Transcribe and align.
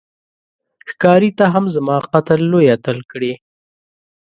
ښکاري 0.91 1.31
ته 1.37 1.45
هم 1.53 1.65
زما 1.75 1.97
قتل 2.13 2.39
لوی 2.51 2.65
اتل 2.75 2.97
کړې 3.11 3.33